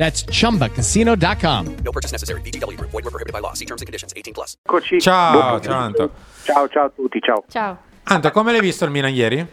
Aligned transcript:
That's 0.00 0.24
chumbacasino.com. 0.24 1.66
No 1.84 1.90
purchase 1.92 2.10
necessary. 2.12 2.40
VGW 2.40 2.74
Group. 2.78 2.90
Void 2.90 3.04
were 3.04 3.10
prohibited 3.12 3.34
by 3.34 3.40
law. 3.40 3.52
See 3.52 3.66
terms 3.66 3.82
and 3.82 3.86
conditions. 3.86 4.14
18 4.16 4.32
plus. 4.32 4.56
Ciao, 4.98 5.60
ciao 5.60 5.78
Anto. 5.78 6.10
Ciao, 6.42 6.66
ciao 6.68 6.86
a 6.86 6.90
tutti, 6.94 7.20
ciao. 7.20 7.44
Ciao. 7.48 7.76
Anto, 8.04 8.30
come 8.30 8.50
l'hai 8.52 8.62
visto 8.62 8.86
il 8.86 8.90
Milan 8.92 9.12
ieri? 9.12 9.46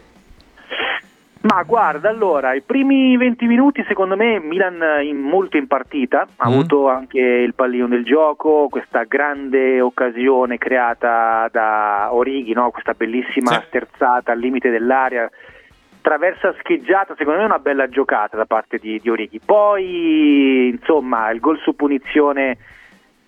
Ma 1.40 1.62
guarda, 1.64 2.08
allora, 2.08 2.54
i 2.54 2.62
primi 2.62 3.16
20 3.16 3.46
minuti 3.46 3.84
secondo 3.86 4.16
me 4.16 4.40
Milan 4.40 4.80
in, 5.04 5.18
molto 5.18 5.56
in 5.58 5.66
partita, 5.68 6.26
ha 6.36 6.48
Mm. 6.48 6.52
avuto 6.52 6.88
anche 6.88 7.20
il 7.20 7.54
pallino 7.54 7.86
del 7.86 8.04
gioco, 8.04 8.68
questa 8.68 9.04
grande 9.04 9.80
occasione 9.80 10.58
creata 10.58 11.48
da 11.52 12.08
Orighi, 12.12 12.54
no? 12.54 12.70
questa 12.70 12.92
bellissima 12.94 13.52
Sì. 13.52 13.64
sterzata 13.68 14.32
al 14.32 14.38
limite 14.40 14.68
dell'area, 14.70 15.30
traversa 16.08 16.54
scheggiata, 16.60 17.14
secondo 17.18 17.40
me 17.40 17.44
è 17.44 17.48
una 17.48 17.58
bella 17.58 17.86
giocata 17.86 18.34
da 18.34 18.46
parte 18.46 18.78
di, 18.78 18.98
di 18.98 19.10
Orighi. 19.10 19.40
Poi, 19.44 20.68
insomma, 20.68 21.30
il 21.30 21.38
gol 21.38 21.58
su 21.58 21.76
punizione 21.76 22.56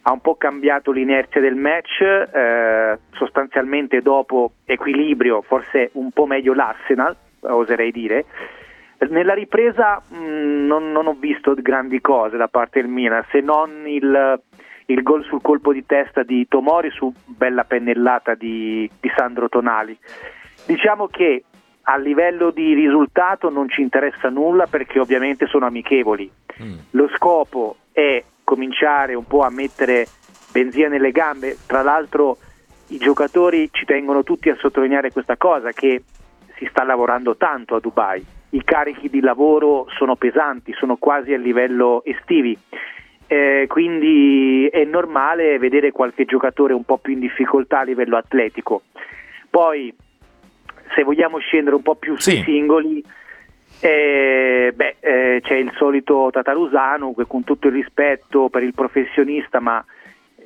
ha 0.00 0.12
un 0.12 0.22
po' 0.22 0.36
cambiato 0.36 0.90
l'inerzia 0.90 1.42
del 1.42 1.56
match, 1.56 2.00
eh, 2.00 2.98
sostanzialmente 3.10 4.00
dopo 4.00 4.52
equilibrio, 4.64 5.42
forse 5.42 5.90
un 5.92 6.10
po' 6.10 6.24
meglio 6.24 6.54
l'Arsenal, 6.54 7.14
oserei 7.40 7.92
dire. 7.92 8.24
Nella 9.10 9.34
ripresa 9.34 10.00
mh, 10.08 10.64
non, 10.64 10.90
non 10.90 11.06
ho 11.06 11.16
visto 11.20 11.52
grandi 11.56 12.00
cose 12.00 12.38
da 12.38 12.48
parte 12.48 12.80
del 12.80 12.88
Milan, 12.88 13.26
se 13.30 13.40
non 13.40 13.86
il, 13.86 14.40
il 14.86 15.02
gol 15.02 15.22
sul 15.24 15.42
colpo 15.42 15.74
di 15.74 15.84
testa 15.84 16.22
di 16.22 16.48
Tomori 16.48 16.88
su 16.88 17.12
bella 17.26 17.64
pennellata 17.64 18.34
di, 18.34 18.90
di 18.98 19.12
Sandro 19.14 19.50
Tonali. 19.50 19.98
Diciamo 20.66 21.08
che 21.08 21.44
a 21.92 21.96
livello 21.96 22.50
di 22.50 22.72
risultato 22.74 23.50
non 23.50 23.68
ci 23.68 23.80
interessa 23.80 24.28
nulla 24.28 24.66
perché 24.66 25.00
ovviamente 25.00 25.46
sono 25.46 25.66
amichevoli. 25.66 26.30
Lo 26.90 27.08
scopo 27.16 27.76
è 27.90 28.22
cominciare 28.44 29.14
un 29.14 29.26
po' 29.26 29.40
a 29.40 29.50
mettere 29.50 30.06
benzina 30.52 30.88
nelle 30.88 31.10
gambe, 31.10 31.56
tra 31.66 31.82
l'altro 31.82 32.36
i 32.88 32.98
giocatori 32.98 33.68
ci 33.72 33.84
tengono 33.84 34.22
tutti 34.22 34.50
a 34.50 34.56
sottolineare 34.56 35.10
questa 35.10 35.36
cosa 35.36 35.72
che 35.72 36.02
si 36.56 36.66
sta 36.70 36.84
lavorando 36.84 37.36
tanto 37.36 37.76
a 37.76 37.80
Dubai, 37.80 38.24
i 38.50 38.62
carichi 38.64 39.08
di 39.08 39.20
lavoro 39.20 39.86
sono 39.96 40.16
pesanti, 40.16 40.72
sono 40.74 40.96
quasi 40.96 41.32
a 41.32 41.38
livello 41.38 42.02
estivi. 42.04 42.56
Eh, 43.26 43.66
quindi 43.68 44.66
è 44.66 44.84
normale 44.84 45.58
vedere 45.58 45.92
qualche 45.92 46.24
giocatore 46.24 46.74
un 46.74 46.82
po' 46.84 46.98
più 46.98 47.12
in 47.12 47.20
difficoltà 47.20 47.80
a 47.80 47.84
livello 47.84 48.16
atletico. 48.16 48.82
Poi, 49.48 49.94
se 50.94 51.02
vogliamo 51.02 51.38
scendere 51.38 51.76
un 51.76 51.82
po' 51.82 51.94
più 51.94 52.16
sui 52.18 52.36
Sì. 52.36 52.42
singoli, 52.42 53.02
eh, 53.80 54.72
beh, 54.74 54.96
eh, 55.00 55.40
c'è 55.42 55.54
il 55.54 55.72
solito 55.76 56.28
Tatarusano 56.30 57.14
che 57.14 57.24
con 57.26 57.44
tutto 57.44 57.68
il 57.68 57.74
rispetto 57.74 58.48
per 58.48 58.62
il 58.62 58.74
professionista, 58.74 59.60
ma 59.60 59.82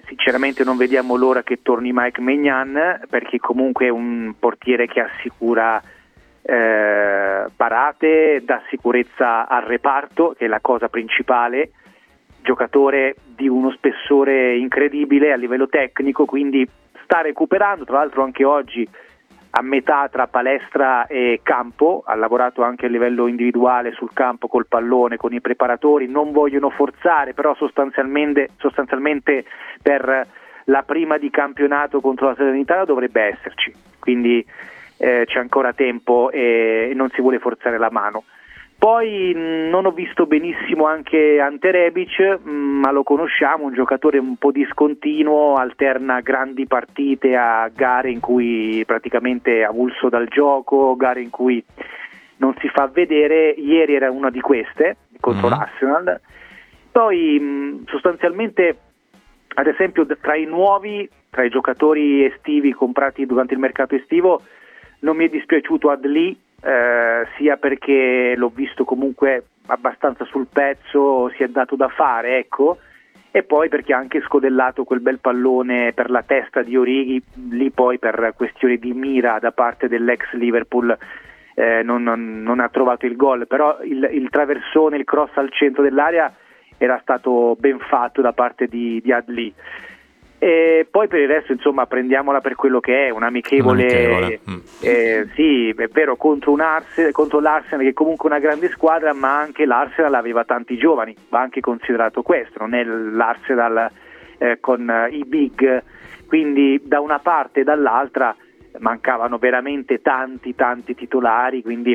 sinceramente 0.06 0.65
non 0.65 0.77
vediamo 0.77 1.16
l'ora 1.16 1.43
che 1.43 1.60
torni 1.62 1.91
Mike 1.93 2.21
Megnan 2.21 3.00
perché 3.09 3.38
comunque 3.38 3.87
è 3.87 3.91
un 3.91 4.34
portiere 4.38 4.87
che 4.87 5.00
assicura 5.00 5.82
eh, 6.43 7.44
parate, 7.56 8.43
dà 8.44 8.62
sicurezza 8.69 9.49
al 9.49 9.62
reparto, 9.62 10.34
che 10.37 10.44
è 10.44 10.49
la 10.49 10.61
cosa 10.61 10.88
principale, 10.88 11.71
giocatore 12.43 13.16
di 13.34 13.49
uno 13.49 13.71
spessore 13.71 14.56
incredibile 14.56 15.32
a 15.32 15.37
livello 15.37 15.66
tecnico, 15.69 16.26
quindi 16.26 16.69
sta 17.03 17.22
recuperando, 17.22 17.84
tra 17.84 17.97
l'altro 17.99 18.22
anche 18.22 18.44
oggi 18.44 18.87
a 19.56 19.62
metà 19.62 20.09
tra 20.10 20.26
palestra 20.26 21.06
e 21.06 21.38
campo, 21.44 22.03
ha 22.04 22.16
lavorato 22.16 22.65
anche 22.65 22.87
a 22.87 22.88
livello 22.88 23.28
individuale 23.28 23.92
sul 23.92 24.12
campo 24.12 24.48
col 24.48 24.66
pallone, 24.66 25.16
con 25.16 25.32
i 25.32 25.41
preparatori, 25.41 26.09
non 26.09 26.32
vogliono 26.32 26.70
forzare, 26.70 27.34
però 27.34 27.54
sostanzialmente, 27.54 28.50
sostanzialmente 28.59 29.44
per 29.81 30.26
la 30.64 30.82
prima 30.82 31.19
di 31.19 31.31
campionato 31.31 32.00
contro 32.00 32.28
la 32.28 32.34
Salernitana 32.34 32.84
dovrebbe 32.84 33.22
esserci, 33.22 33.72
quindi 34.00 34.44
eh, 34.97 35.22
c'è 35.25 35.38
ancora 35.38 35.72
tempo 35.72 36.32
e 36.32 36.91
non 36.94 37.10
si 37.10 37.20
vuole 37.20 37.38
forzare 37.38 37.78
la 37.78 37.91
mano. 37.93 38.25
Poi 38.84 39.32
non 39.34 39.86
ho 39.86 39.92
visto 39.92 40.26
benissimo 40.26 40.84
anche 40.84 41.40
Ante 41.40 41.70
Rebic, 41.70 42.40
ma 42.42 42.90
lo 42.90 43.02
conosciamo, 43.02 43.64
un 43.64 43.72
giocatore 43.72 44.18
un 44.18 44.36
po' 44.36 44.50
discontinuo, 44.52 45.54
alterna 45.54 46.20
grandi 46.20 46.66
partite 46.66 47.34
a 47.34 47.70
gare 47.74 48.10
in 48.10 48.20
cui 48.20 48.82
praticamente 48.84 49.60
è 49.60 49.62
avulso 49.62 50.10
dal 50.10 50.28
gioco, 50.28 50.96
gare 50.96 51.22
in 51.22 51.30
cui 51.30 51.64
non 52.36 52.54
si 52.58 52.68
fa 52.68 52.86
vedere. 52.88 53.52
Ieri 53.52 53.94
era 53.94 54.10
una 54.10 54.28
di 54.28 54.42
queste 54.42 54.98
contro 55.18 55.48
Mhm. 55.48 55.54
l'Arsenal. 55.54 56.20
Poi 56.92 57.82
sostanzialmente, 57.86 58.76
ad 59.54 59.66
esempio, 59.66 60.04
tra 60.20 60.36
i 60.36 60.44
nuovi, 60.44 61.08
tra 61.30 61.42
i 61.42 61.48
giocatori 61.48 62.22
estivi 62.22 62.74
comprati 62.74 63.24
durante 63.24 63.54
il 63.54 63.60
mercato 63.60 63.94
estivo, 63.94 64.42
non 64.98 65.16
mi 65.16 65.24
è 65.24 65.28
dispiaciuto 65.30 65.88
Adli, 65.88 66.38
eh, 66.64 67.26
sia 67.36 67.56
perché 67.56 68.34
l'ho 68.36 68.48
visto 68.48 68.84
comunque 68.84 69.44
abbastanza 69.66 70.25
sul 70.25 70.47
pezzo, 70.50 71.30
si 71.36 71.42
è 71.42 71.48
dato 71.48 71.76
da 71.76 71.88
fare, 71.88 72.38
ecco, 72.38 72.78
e 73.30 73.42
poi 73.42 73.69
perché 73.69 73.92
ha 73.92 73.98
anche 73.98 74.22
scodellato 74.22 74.84
quel 74.84 75.00
bel 75.00 75.19
pallone 75.19 75.92
per 75.92 76.10
la 76.10 76.22
testa 76.22 76.62
di 76.62 76.76
Orighi, 76.76 77.22
lì 77.50 77.70
poi 77.70 77.98
per 77.98 78.32
questioni 78.36 78.78
di 78.78 78.92
mira 78.92 79.38
da 79.38 79.52
parte 79.52 79.88
dell'ex 79.88 80.32
Liverpool 80.32 80.97
eh, 81.54 81.82
non, 81.82 82.02
non- 82.02 82.42
non 82.42 82.60
ha 82.60 82.69
trovato 82.69 83.06
il 83.06 83.16
gol, 83.16 83.46
però 83.46 83.81
il, 83.82 84.08
il 84.12 84.28
traversone, 84.31 84.96
il 84.96 85.04
cross 85.04 85.36
al 85.36 85.52
centro 85.52 85.82
dell'area 85.82 86.32
era 86.78 86.98
stato 87.02 87.56
ben 87.58 87.78
fatto 87.78 88.20
da 88.20 88.32
parte 88.32 88.66
di, 88.66 89.00
di 89.02 89.12
Adli. 89.12 89.52
E 90.38 90.86
poi 90.90 91.08
per 91.08 91.20
il 91.20 91.28
resto, 91.28 91.52
insomma, 91.52 91.86
prendiamola 91.86 92.40
per 92.40 92.54
quello 92.54 92.80
che 92.80 93.06
è, 93.06 93.10
un 93.10 93.22
amichevole. 93.22 93.84
Un'amichevole, 93.84 94.40
mm. 94.50 94.58
eh, 94.80 95.28
sì, 95.34 95.70
è 95.70 95.88
vero, 95.88 96.16
contro, 96.16 96.52
un 96.52 96.60
Arse- 96.60 97.12
contro 97.12 97.40
l'Arsenal 97.40 97.84
che 97.84 97.90
è 97.90 97.94
comunque 97.94 98.28
una 98.28 98.40
grande 98.40 98.68
squadra, 98.70 99.14
ma 99.14 99.38
anche 99.38 99.64
l'Arsenal 99.64 100.14
aveva 100.14 100.44
tanti 100.44 100.76
giovani, 100.76 101.14
va 101.30 101.40
anche 101.40 101.60
considerato 101.60 102.22
questo, 102.22 102.58
non 102.58 102.74
è 102.74 102.84
l'Arsenal 102.84 103.90
eh, 104.38 104.58
con 104.60 104.90
eh, 104.90 105.08
i 105.10 105.24
big, 105.24 105.82
quindi 106.26 106.80
da 106.84 107.00
una 107.00 107.20
parte 107.20 107.60
e 107.60 107.64
dall'altra 107.64 108.34
mancavano 108.79 109.38
veramente 109.38 110.00
tanti, 110.03 110.55
tanti 110.55 110.94
titolari, 110.94 111.62
quindi 111.62 111.93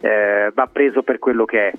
eh, 0.00 0.50
va 0.54 0.66
preso 0.66 1.02
per 1.02 1.18
quello 1.18 1.44
che 1.44 1.68
è. 1.68 1.72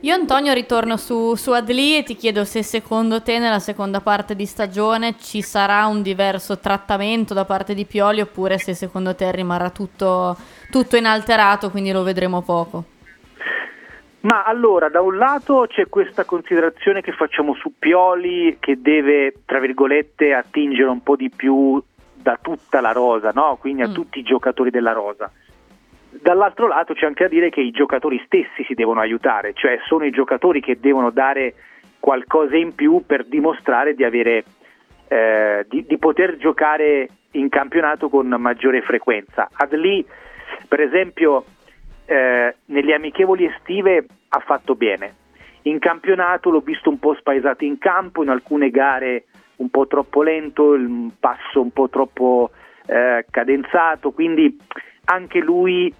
Io 0.00 0.14
Antonio 0.14 0.52
ritorno 0.52 0.96
su, 0.96 1.34
su 1.34 1.50
Adli 1.50 1.96
e 1.96 2.02
ti 2.04 2.14
chiedo 2.14 2.44
se 2.44 2.62
secondo 2.62 3.20
te 3.22 3.38
nella 3.38 3.58
seconda 3.58 4.00
parte 4.00 4.36
di 4.36 4.46
stagione 4.46 5.16
ci 5.18 5.42
sarà 5.42 5.86
un 5.86 6.02
diverso 6.02 6.58
trattamento 6.58 7.34
da 7.34 7.44
parte 7.44 7.74
di 7.74 7.84
Pioli 7.84 8.20
oppure 8.20 8.58
se 8.58 8.74
secondo 8.74 9.14
te 9.14 9.30
rimarrà 9.32 9.70
tutto, 9.70 10.36
tutto 10.70 10.96
inalterato, 10.96 11.70
quindi 11.70 11.90
lo 11.90 12.02
vedremo 12.02 12.42
poco. 12.42 12.84
Ma 14.20 14.44
allora, 14.44 14.88
da 14.88 15.00
un 15.00 15.16
lato 15.16 15.66
c'è 15.68 15.88
questa 15.88 16.24
considerazione 16.24 17.02
che 17.02 17.12
facciamo 17.12 17.54
su 17.54 17.72
Pioli 17.78 18.56
che 18.58 18.80
deve, 18.80 19.32
tra 19.44 19.60
virgolette, 19.60 20.34
attingere 20.34 20.88
un 20.88 21.02
po' 21.02 21.14
di 21.16 21.30
più 21.30 21.80
da 22.28 22.38
tutta 22.42 22.82
la 22.82 22.92
rosa, 22.92 23.30
no? 23.32 23.56
quindi 23.58 23.80
a 23.80 23.88
Mm. 23.88 23.94
tutti 23.94 24.18
i 24.18 24.22
giocatori 24.22 24.68
della 24.68 24.92
rosa. 24.92 25.32
Dall'altro 26.10 26.66
lato 26.66 26.92
c'è 26.92 27.06
anche 27.06 27.24
da 27.24 27.30
dire 27.30 27.48
che 27.48 27.62
i 27.62 27.70
giocatori 27.70 28.20
stessi 28.26 28.64
si 28.64 28.74
devono 28.74 29.00
aiutare, 29.00 29.54
cioè 29.54 29.78
sono 29.86 30.04
i 30.04 30.10
giocatori 30.10 30.60
che 30.60 30.78
devono 30.78 31.08
dare 31.10 31.54
qualcosa 31.98 32.54
in 32.56 32.74
più 32.74 33.02
per 33.06 33.24
dimostrare 33.24 33.94
di 33.94 34.04
avere 34.04 34.44
eh, 35.08 35.64
di, 35.70 35.86
di 35.86 35.96
poter 35.96 36.36
giocare 36.36 37.08
in 37.32 37.48
campionato 37.48 38.10
con 38.10 38.26
maggiore 38.26 38.82
frequenza. 38.82 39.48
Adli, 39.50 40.04
per 40.68 40.80
esempio, 40.80 41.44
eh, 42.04 42.56
nelle 42.66 42.94
amichevoli 42.94 43.46
estive 43.46 44.04
ha 44.28 44.40
fatto 44.40 44.74
bene. 44.74 45.14
In 45.62 45.78
campionato 45.78 46.50
l'ho 46.50 46.60
visto 46.60 46.90
un 46.90 46.98
po' 46.98 47.14
spaesato 47.14 47.64
in 47.64 47.78
campo, 47.78 48.22
in 48.22 48.28
alcune 48.28 48.68
gare 48.70 49.24
un 49.58 49.70
po' 49.70 49.86
troppo 49.86 50.22
lento, 50.22 50.74
il 50.74 51.12
passo 51.18 51.60
un 51.60 51.70
po' 51.70 51.88
troppo 51.88 52.50
eh, 52.86 53.24
cadenzato, 53.30 54.10
quindi 54.10 54.58
anche 55.04 55.38
lui 55.40 55.92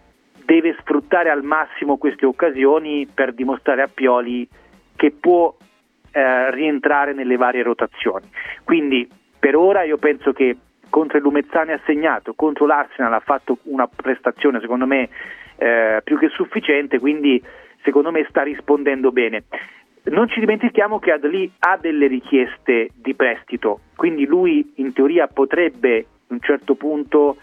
deve 0.44 0.76
sfruttare 0.80 1.30
al 1.30 1.42
massimo 1.42 1.98
queste 1.98 2.26
occasioni 2.26 3.06
per 3.12 3.34
dimostrare 3.34 3.82
a 3.82 3.90
Pioli 3.92 4.48
che 4.96 5.10
può 5.12 5.54
eh, 6.10 6.50
rientrare 6.50 7.12
nelle 7.12 7.36
varie 7.36 7.62
rotazioni. 7.62 8.28
Quindi 8.64 9.08
per 9.38 9.56
ora 9.56 9.82
io 9.82 9.98
penso 9.98 10.32
che 10.32 10.56
contro 10.88 11.18
il 11.18 11.22
Lumezzane 11.22 11.74
ha 11.74 11.80
segnato, 11.84 12.34
contro 12.34 12.66
l'Arsenal 12.66 13.12
ha 13.12 13.20
fatto 13.20 13.58
una 13.64 13.86
prestazione 13.86 14.60
secondo 14.60 14.86
me 14.86 15.08
eh, 15.56 16.00
più 16.02 16.18
che 16.18 16.28
sufficiente, 16.28 16.98
quindi 16.98 17.42
secondo 17.82 18.10
me 18.10 18.26
sta 18.28 18.42
rispondendo 18.42 19.12
bene. 19.12 19.44
Non 20.10 20.28
ci 20.28 20.40
dimentichiamo 20.40 20.98
che 20.98 21.12
Adli 21.12 21.50
ha 21.58 21.76
delle 21.76 22.06
richieste 22.06 22.90
di 22.94 23.14
prestito, 23.14 23.80
quindi 23.94 24.24
lui 24.24 24.72
in 24.76 24.92
teoria 24.92 25.26
potrebbe 25.26 25.98
a 25.98 26.32
un 26.32 26.40
certo 26.40 26.76
punto, 26.76 27.36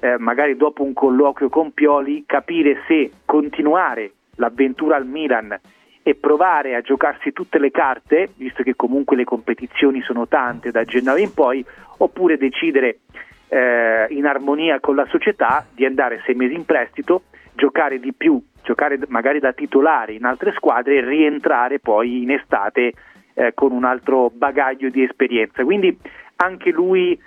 eh, 0.00 0.18
magari 0.18 0.56
dopo 0.56 0.82
un 0.82 0.92
colloquio 0.92 1.48
con 1.48 1.72
Pioli, 1.72 2.24
capire 2.26 2.82
se 2.88 3.10
continuare 3.24 4.12
l'avventura 4.36 4.96
al 4.96 5.06
Milan 5.06 5.56
e 6.02 6.14
provare 6.14 6.74
a 6.74 6.80
giocarsi 6.80 7.32
tutte 7.32 7.58
le 7.58 7.70
carte, 7.70 8.30
visto 8.36 8.62
che 8.62 8.74
comunque 8.74 9.16
le 9.16 9.24
competizioni 9.24 10.00
sono 10.02 10.26
tante 10.26 10.70
da 10.70 10.84
gennaio 10.84 11.22
in 11.22 11.32
poi, 11.32 11.64
oppure 11.98 12.38
decidere 12.38 13.00
eh, 13.48 14.06
in 14.10 14.26
armonia 14.26 14.80
con 14.80 14.96
la 14.96 15.06
società 15.06 15.66
di 15.72 15.84
andare 15.84 16.22
sei 16.24 16.34
mesi 16.34 16.54
in 16.54 16.64
prestito, 16.64 17.22
giocare 17.54 18.00
di 18.00 18.12
più, 18.12 18.42
giocare 18.70 18.98
magari 19.08 19.40
da 19.40 19.52
titolare 19.52 20.12
in 20.12 20.24
altre 20.24 20.52
squadre 20.52 20.98
e 20.98 21.04
rientrare 21.04 21.80
poi 21.80 22.22
in 22.22 22.30
estate 22.30 22.92
eh, 23.34 23.52
con 23.54 23.72
un 23.72 23.84
altro 23.84 24.30
bagaglio 24.32 24.90
di 24.90 25.02
esperienza. 25.02 25.64
Quindi 25.64 25.98
anche 26.36 26.70
lui 26.70 27.18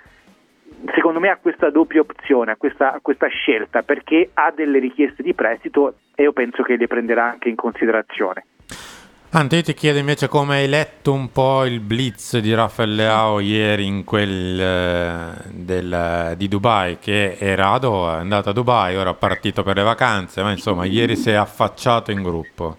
secondo 0.94 1.20
me 1.20 1.28
ha 1.28 1.36
questa 1.36 1.70
doppia 1.70 2.00
opzione, 2.00 2.52
ha 2.52 2.56
questa, 2.56 2.98
questa, 3.02 3.26
scelta 3.28 3.82
perché 3.82 4.30
ha 4.34 4.50
delle 4.50 4.78
richieste 4.78 5.22
di 5.22 5.34
prestito 5.34 5.96
e 6.14 6.22
io 6.22 6.32
penso 6.32 6.62
che 6.62 6.76
le 6.76 6.86
prenderà 6.86 7.30
anche 7.30 7.48
in 7.48 7.56
considerazione. 7.56 8.46
Ante, 9.36 9.64
ti 9.64 9.74
chiedo 9.74 9.98
invece 9.98 10.28
come 10.28 10.58
hai 10.58 10.68
letto 10.68 11.12
un 11.12 11.32
po' 11.32 11.64
il 11.64 11.80
blitz 11.80 12.38
di 12.38 12.54
Raffaele 12.54 12.94
Leao 12.94 13.40
ieri 13.40 13.84
in 13.84 14.04
quel 14.04 14.60
eh, 14.60 15.50
del, 15.50 16.34
di 16.36 16.46
Dubai, 16.46 16.98
che 17.00 17.36
è 17.36 17.56
rado, 17.56 18.08
è 18.08 18.20
andato 18.20 18.50
a 18.50 18.52
Dubai, 18.52 18.96
ora 18.96 19.10
è 19.10 19.14
partito 19.16 19.64
per 19.64 19.74
le 19.74 19.82
vacanze, 19.82 20.40
ma 20.44 20.52
insomma 20.52 20.84
ieri 20.84 21.16
si 21.16 21.30
è 21.30 21.34
affacciato 21.34 22.12
in 22.12 22.22
gruppo. 22.22 22.76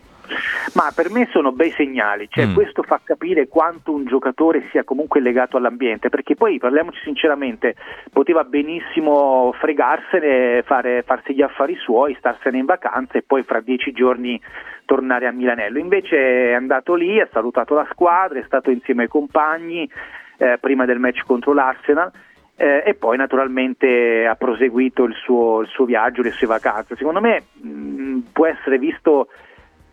Ma 0.76 0.92
per 0.94 1.10
me 1.10 1.26
sono 1.32 1.54
bei 1.54 1.72
segnali, 1.72 2.28
cioè 2.30 2.48
mm. 2.48 2.54
questo 2.54 2.84
fa 2.84 3.00
capire 3.02 3.48
quanto 3.48 3.94
un 3.94 4.06
giocatore 4.06 4.68
sia 4.72 4.84
comunque 4.84 5.22
legato 5.22 5.56
all'ambiente, 5.56 6.10
perché 6.10 6.36
poi 6.36 6.60
parliamoci 6.60 7.00
sinceramente, 7.02 7.76
poteva 8.12 8.44
benissimo 8.44 9.54
fregarsene, 9.58 10.64
fare, 10.64 11.04
farsi 11.04 11.34
gli 11.34 11.42
affari 11.42 11.78
suoi, 11.78 12.14
starsene 12.16 12.58
in 12.58 12.66
vacanza 12.66 13.18
e 13.18 13.24
poi 13.26 13.44
fra 13.44 13.62
dieci 13.62 13.94
giorni 13.94 14.40
tornare 14.84 15.28
a 15.28 15.32
Milanello. 15.32 15.80
Invece 15.80 16.50
è 16.50 16.54
andato 16.54 16.94
lì, 16.94 17.22
ha 17.22 17.30
salutato 17.32 17.74
la 17.74 17.88
squadra, 17.92 18.38
è 18.40 18.44
stato 18.46 18.70
insieme 18.70 19.04
ai 19.04 19.10
compagni 19.10 19.90
eh, 20.38 20.58
prima 20.60 20.84
del 20.84 21.00
match 21.00 21.24
contro 21.26 21.54
l'Arsenal. 21.54 22.12
Eh, 22.58 22.84
e 22.86 22.94
poi 22.96 23.16
naturalmente 23.18 24.26
ha 24.26 24.36
proseguito 24.36 25.04
il 25.04 25.14
suo, 25.14 25.62
il 25.62 25.68
suo, 25.68 25.86
viaggio, 25.86 26.22
le 26.22 26.32
sue 26.32 26.48
vacanze. 26.48 26.96
Secondo 26.98 27.22
me 27.22 27.44
mh, 27.62 28.20
può 28.34 28.46
essere 28.46 28.78
visto 28.78 29.28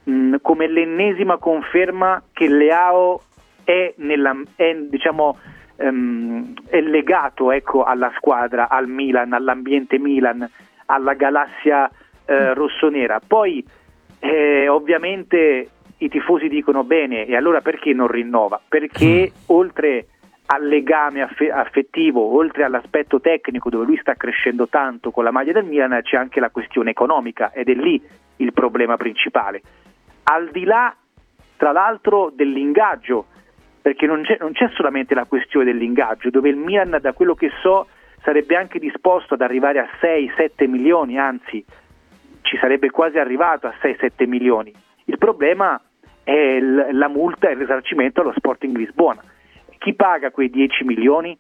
mh, 0.05 0.37
come 0.43 0.69
l'ennesima 0.69 1.37
conferma 1.39 2.23
che 2.33 2.49
Leao 2.49 3.21
è, 3.65 3.95
nella, 3.97 4.37
è, 4.57 4.75
diciamo, 4.75 5.39
um, 5.77 6.53
è 6.69 6.81
legato 6.81 7.51
ecco, 7.51 7.85
alla 7.85 8.13
squadra, 8.17 8.69
al 8.69 8.89
Milan, 8.89 9.33
all'ambiente 9.33 9.99
Milan, 9.99 10.49
alla 10.87 11.15
galassia 11.15 11.91
eh, 12.27 12.55
rossonera. 12.55 13.21
Poi 13.25 13.65
eh, 14.19 14.69
ovviamente 14.69 15.69
i 15.99 16.09
tifosi 16.09 16.49
dicono 16.49 16.85
bene 16.85 17.27
e 17.27 17.37
allora 17.37 17.61
perché 17.61 17.93
non 17.93 18.09
rinnova? 18.09 18.61
Perché 18.67 19.31
mm. 19.33 19.35
oltre 19.47 20.07
al 20.47 20.67
legame 20.67 21.23
affettivo, 21.23 22.35
oltre 22.35 22.65
all'aspetto 22.65 23.21
tecnico 23.21 23.71
dove 23.71 23.87
lui 23.87 23.97
sta 23.99 24.15
crescendo 24.15 24.69
tanto 24.69 25.11
con 25.11 25.25
la 25.25 25.31
maglia 25.31 25.53
del 25.53 25.65
Milan, 25.65 25.99
c'è 26.03 26.17
anche 26.17 26.41
la 26.41 26.51
questione 26.51 26.91
economica 26.91 27.53
ed 27.53 27.69
è 27.69 27.75
lì 27.75 28.03
il 28.37 28.53
problema 28.53 28.97
principale 28.97 29.63
al 30.25 30.51
di 30.51 30.65
là 30.65 30.95
tra 31.57 31.73
l'altro 31.73 32.31
dell'ingaggio, 32.35 33.27
perché 33.81 34.07
non 34.07 34.23
c'è, 34.23 34.37
non 34.41 34.53
c'è 34.53 34.69
solamente 34.75 35.15
la 35.15 35.27
questione 35.27 35.67
dell'ingaggio, 35.67 36.31
dove 36.31 36.49
il 36.49 36.57
Milan 36.57 36.99
da 37.01 37.13
quello 37.13 37.35
che 37.35 37.51
so 37.61 37.87
sarebbe 38.23 38.57
anche 38.57 38.79
disposto 38.79 39.35
ad 39.35 39.43
arrivare 39.43 39.79
a 39.79 39.89
6-7 40.01 40.69
milioni, 40.69 41.19
anzi 41.19 41.65
ci 42.43 42.57
sarebbe 42.59 42.91
quasi 42.91 43.19
arrivato 43.19 43.67
a 43.67 43.75
6-7 43.81 44.27
milioni. 44.27 44.73
Il 45.05 45.19
problema 45.19 45.81
è 46.25 46.59
la 46.61 47.09
multa 47.09 47.49
e 47.49 47.53
il 47.53 47.59
risarcimento 47.59 48.21
allo 48.21 48.33
Sporting 48.37 48.77
Lisbona. 48.77 49.23
Chi 49.79 49.95
paga 49.95 50.31
quei 50.31 50.51
10 50.51 50.85
milioni? 50.85 51.37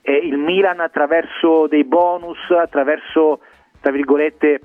È 0.00 0.12
il 0.12 0.38
Milan 0.38 0.80
attraverso 0.80 1.66
dei 1.66 1.84
bonus, 1.84 2.38
attraverso, 2.50 3.40
tra 3.80 3.92
virgolette, 3.92 4.60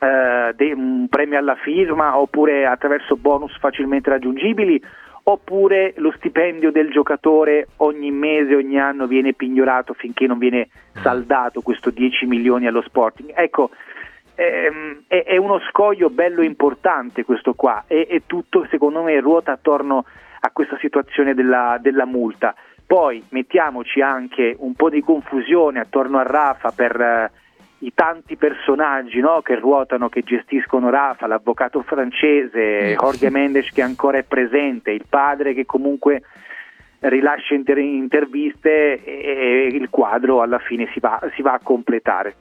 eh, 0.00 0.72
un 0.72 1.06
premio 1.08 1.38
alla 1.38 1.56
firma 1.56 2.18
oppure 2.18 2.66
attraverso 2.66 3.16
bonus 3.16 3.56
facilmente 3.58 4.10
raggiungibili 4.10 4.82
oppure 5.22 5.92
lo 5.96 6.12
stipendio 6.16 6.72
del 6.72 6.90
giocatore 6.90 7.68
ogni 7.76 8.10
mese, 8.10 8.54
ogni 8.54 8.80
anno 8.80 9.06
viene 9.06 9.34
pignorato 9.34 9.92
finché 9.92 10.26
non 10.26 10.38
viene 10.38 10.68
saldato 10.94 11.60
questo 11.60 11.90
10 11.90 12.26
milioni 12.26 12.66
allo 12.66 12.82
Sporting. 12.82 13.32
Ecco, 13.34 13.70
ehm, 14.34 15.02
è, 15.06 15.24
è, 15.24 15.36
uno 15.36 15.60
scoglio 15.70 16.08
bello 16.08 16.42
importante 16.42 17.24
questo 17.24 17.54
qua 17.54 17.84
e, 17.86 18.06
e, 18.08 18.22
tutto 18.26 18.66
secondo 18.70 19.02
me 19.02 19.20
ruota 19.20 19.52
attorno 19.52 20.04
a 20.40 20.50
questa 20.52 20.78
situazione 20.78 21.34
della, 21.34 21.78
della 21.80 22.06
multa. 22.06 22.54
Poi 22.86 23.22
mettiamoci 23.28 24.00
anche 24.00 24.56
un 24.58 24.74
po' 24.74 24.88
di 24.88 25.00
confusione 25.02 25.78
attorno 25.78 26.18
a 26.18 26.24
Rafa 26.24 26.72
per 26.74 27.30
i 27.80 27.92
tanti 27.94 28.36
personaggi 28.36 29.20
no, 29.20 29.40
che 29.42 29.54
ruotano, 29.54 30.08
che 30.08 30.22
gestiscono 30.22 30.90
Rafa, 30.90 31.26
l'avvocato 31.26 31.82
francese, 31.82 32.94
Jorge 32.98 33.30
Mendes 33.30 33.70
che 33.70 33.82
ancora 33.82 34.18
è 34.18 34.22
presente, 34.22 34.90
il 34.90 35.04
padre 35.08 35.54
che 35.54 35.64
comunque 35.64 36.22
rilascia 37.00 37.54
inter- 37.54 37.78
interviste 37.78 39.02
e, 39.02 39.22
e, 39.24 39.66
il 39.72 39.88
quadro 39.88 40.42
alla 40.42 40.58
fine 40.58 40.88
si 40.92 41.00
va, 41.00 41.18
si 41.34 41.40
va 41.40 41.52
a 41.52 41.60
completare. 41.62 42.34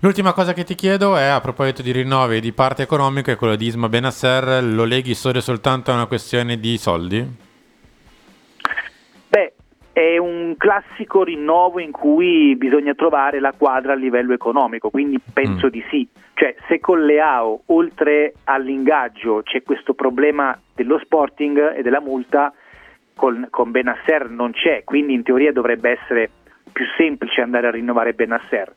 L'ultima 0.00 0.34
cosa 0.34 0.52
che 0.52 0.64
ti 0.64 0.74
chiedo 0.74 1.16
è 1.16 1.24
a 1.24 1.40
proposito 1.40 1.80
di 1.80 1.90
rinnovi 1.90 2.40
di 2.40 2.52
parte 2.52 2.82
economica 2.82 3.32
è 3.32 3.36
quello 3.36 3.56
di 3.56 3.64
Isma 3.64 3.88
Benasser, 3.88 4.62
lo 4.62 4.84
leghi 4.84 5.14
solo 5.14 5.38
e 5.38 5.40
soltanto 5.40 5.90
a 5.90 5.94
una 5.94 6.06
questione 6.06 6.58
di 6.58 6.76
soldi? 6.76 7.44
è 9.94 10.18
un 10.18 10.33
classico 10.56 11.24
rinnovo 11.24 11.80
in 11.80 11.90
cui 11.90 12.56
bisogna 12.56 12.94
trovare 12.94 13.40
la 13.40 13.52
quadra 13.56 13.92
a 13.92 13.96
livello 13.96 14.32
economico, 14.32 14.90
quindi 14.90 15.20
penso 15.32 15.66
mm. 15.66 15.70
di 15.70 15.84
sì. 15.90 16.08
Cioè, 16.34 16.54
se 16.68 16.80
con 16.80 17.04
Leao, 17.04 17.62
oltre 17.66 18.34
all'ingaggio, 18.44 19.42
c'è 19.42 19.62
questo 19.62 19.94
problema 19.94 20.58
dello 20.74 20.98
sporting 20.98 21.76
e 21.76 21.82
della 21.82 22.00
multa, 22.00 22.52
con, 23.14 23.46
con 23.50 23.70
Benasser 23.70 24.28
non 24.28 24.52
c'è, 24.52 24.82
quindi 24.84 25.14
in 25.14 25.22
teoria 25.22 25.52
dovrebbe 25.52 25.90
essere 25.90 26.30
più 26.72 26.84
semplice 26.96 27.40
andare 27.40 27.68
a 27.68 27.70
rinnovare 27.70 28.12
Benasser. 28.12 28.72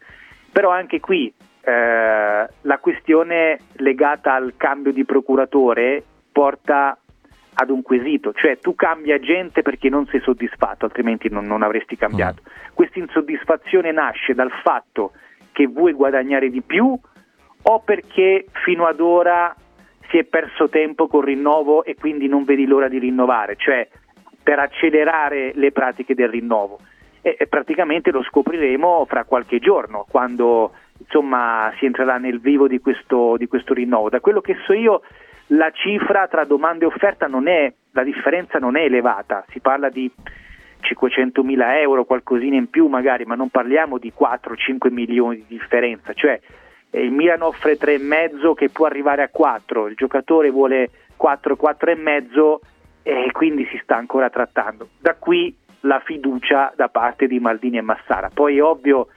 Però 0.51 0.69
anche 0.69 0.99
qui 0.99 1.33
eh, 1.61 2.47
la 2.61 2.77
questione 2.79 3.59
legata 3.77 4.33
al 4.33 4.53
cambio 4.55 4.93
di 4.93 5.03
procuratore 5.03 6.03
porta 6.31 6.97
ad 7.59 7.71
un 7.71 7.81
quesito, 7.81 8.33
cioè 8.33 8.59
tu 8.59 8.75
cambi 8.75 9.11
agente 9.11 9.63
perché 9.63 9.89
non 9.89 10.05
sei 10.07 10.19
soddisfatto, 10.21 10.85
altrimenti 10.85 11.27
non, 11.29 11.45
non 11.45 11.63
avresti 11.63 11.97
cambiato. 11.97 12.43
Mm. 12.43 12.73
Questa 12.75 12.99
insoddisfazione 12.99 13.91
nasce 13.91 14.35
dal 14.35 14.51
fatto 14.63 15.13
che 15.51 15.65
vuoi 15.65 15.93
guadagnare 15.93 16.49
di 16.51 16.61
più 16.61 16.95
o 17.69 17.79
perché 17.79 18.45
fino 18.63 18.85
ad 18.85 18.99
ora 18.99 19.55
si 20.09 20.19
è 20.19 20.23
perso 20.23 20.69
tempo 20.69 21.07
col 21.07 21.25
rinnovo 21.25 21.83
e 21.83 21.95
quindi 21.95 22.27
non 22.27 22.43
vedi 22.43 22.67
l'ora 22.67 22.87
di 22.87 22.99
rinnovare, 22.99 23.55
cioè 23.57 23.87
per 24.43 24.59
accelerare 24.59 25.51
le 25.55 25.71
pratiche 25.71 26.13
del 26.13 26.29
rinnovo. 26.29 26.77
E, 27.21 27.37
e 27.39 27.47
praticamente 27.47 28.11
lo 28.11 28.21
scopriremo 28.21 29.03
fra 29.09 29.23
qualche 29.23 29.57
giorno, 29.57 30.05
quando 30.07 30.73
insomma 30.99 31.73
si 31.79 31.85
entrerà 31.85 32.17
nel 32.17 32.39
vivo 32.39 32.67
di 32.67 32.79
questo, 32.79 33.35
di 33.35 33.47
questo 33.47 33.73
rinnovo. 33.73 34.09
Da 34.09 34.19
quello 34.19 34.41
che 34.41 34.55
so 34.63 34.73
io 34.73 35.01
la 35.47 35.71
cifra 35.71 36.27
tra 36.27 36.43
domanda 36.43 36.83
e 36.85 36.87
offerta 36.87 37.27
non 37.27 37.47
è, 37.47 37.71
la 37.91 38.03
differenza 38.03 38.57
non 38.59 38.75
è 38.75 38.83
elevata, 38.83 39.45
si 39.49 39.59
parla 39.59 39.89
di 39.89 40.11
500 40.79 41.43
mila 41.43 41.79
euro, 41.79 42.05
qualcosina 42.05 42.55
in 42.55 42.69
più 42.69 42.87
magari, 42.87 43.25
ma 43.25 43.35
non 43.35 43.49
parliamo 43.49 43.97
di 43.97 44.11
4-5 44.17 44.91
milioni 44.91 45.37
di 45.37 45.57
differenza, 45.57 46.13
cioè 46.13 46.39
il 46.91 47.11
Milan 47.11 47.41
offre 47.41 47.77
3,5 47.77 48.53
che 48.53 48.69
può 48.69 48.85
arrivare 48.85 49.21
a 49.21 49.29
4, 49.29 49.87
il 49.87 49.95
giocatore 49.95 50.49
vuole 50.49 50.89
4, 51.15 51.57
4,5 51.61 52.57
e 53.03 53.31
quindi 53.31 53.65
si 53.71 53.79
sta 53.83 53.95
ancora 53.95 54.29
trattando. 54.29 54.89
Da 54.99 55.15
qui 55.15 55.55
la 55.81 56.01
fiducia 56.03 56.73
da 56.75 56.89
parte 56.89 57.27
di 57.27 57.39
Maldini 57.39 57.77
e 57.77 57.81
Massara. 57.81 58.29
Poi 58.33 58.57
è 58.57 58.63
ovvio 58.63 59.07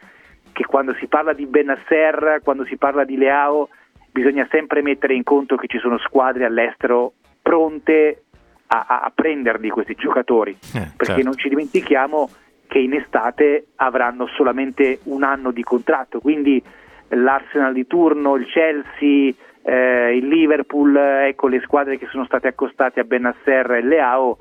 che 0.52 0.64
quando 0.64 0.94
si 0.94 1.06
parla 1.06 1.32
di 1.32 1.46
Benasser, 1.46 2.40
quando 2.42 2.64
si 2.64 2.76
parla 2.76 3.04
di 3.04 3.16
Leao, 3.16 3.68
bisogna 4.10 4.46
sempre 4.50 4.82
mettere 4.82 5.14
in 5.14 5.22
conto 5.22 5.56
che 5.56 5.66
ci 5.66 5.78
sono 5.78 5.98
squadre 5.98 6.44
all'estero 6.44 7.12
pronte 7.42 8.24
a, 8.68 9.02
a, 9.04 9.12
prenderli 9.14 9.68
questi 9.70 9.94
giocatori, 9.94 10.52
Eh, 10.52 10.90
perché 10.96 11.04
certo. 11.04 11.22
non 11.22 11.34
ci 11.36 11.48
dimentichiamo 11.48 12.28
che 12.68 12.78
in 12.78 12.94
estate 12.94 13.66
avranno 13.76 14.28
solamente 14.36 15.00
un 15.04 15.24
anno 15.24 15.50
di 15.50 15.62
contratto, 15.62 16.20
quindi 16.20 16.62
l'Arsenal 17.08 17.72
di 17.72 17.86
turno, 17.86 18.36
il 18.36 18.46
Chelsea, 18.46 19.32
eh, 19.62 20.16
il 20.16 20.28
Liverpool, 20.28 20.96
ecco 20.96 21.48
le 21.48 21.60
squadre 21.60 21.98
che 21.98 22.06
sono 22.06 22.24
state 22.24 22.48
accostate 22.48 23.00
a 23.00 23.04
Benasser 23.04 23.72
e 23.72 23.82
Leao 23.82 24.38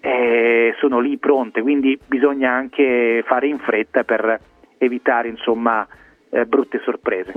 eh, 0.00 0.74
sono 0.78 0.98
lì 1.00 1.18
pronte, 1.18 1.60
quindi 1.60 1.98
bisogna 2.06 2.52
anche 2.52 3.22
fare 3.26 3.48
in 3.48 3.58
fretta 3.58 4.04
per 4.04 4.40
evitare 4.78 5.28
insomma 5.28 5.86
eh, 6.30 6.46
brutte 6.46 6.80
sorprese. 6.84 7.32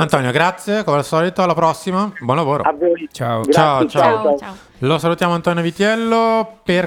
Antonio, 0.00 0.30
grazie, 0.30 0.84
come 0.84 0.98
al 0.98 1.04
solito, 1.04 1.42
alla 1.42 1.54
prossima. 1.54 2.12
Buon 2.20 2.36
lavoro. 2.36 2.62
A 2.62 2.72
voi. 2.72 3.08
Ciao. 3.10 3.40
Grazie, 3.40 3.52
Ciao, 3.52 3.88
ciao. 3.88 4.22
Ciao, 4.22 4.38
ciao. 4.38 4.56
Lo 4.78 4.96
salutiamo 4.96 5.34
Antonio 5.34 5.60
Vitiello. 5.60 6.60
Per 6.62 6.86